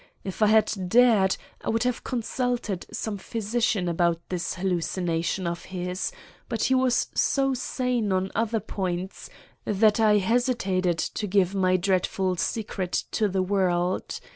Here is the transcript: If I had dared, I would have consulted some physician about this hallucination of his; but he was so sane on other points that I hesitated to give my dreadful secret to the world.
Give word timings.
If 0.23 0.41
I 0.41 0.47
had 0.47 0.73
dared, 0.89 1.37
I 1.63 1.69
would 1.69 1.83
have 1.83 2.03
consulted 2.03 2.87
some 2.91 3.19
physician 3.19 3.87
about 3.87 4.19
this 4.29 4.55
hallucination 4.55 5.45
of 5.45 5.65
his; 5.65 6.11
but 6.49 6.63
he 6.63 6.73
was 6.73 7.09
so 7.13 7.53
sane 7.53 8.11
on 8.11 8.31
other 8.33 8.59
points 8.61 9.29
that 9.63 9.99
I 9.99 10.17
hesitated 10.17 10.97
to 10.97 11.27
give 11.27 11.53
my 11.53 11.77
dreadful 11.77 12.35
secret 12.37 12.93
to 13.11 13.27
the 13.27 13.43
world. 13.43 14.19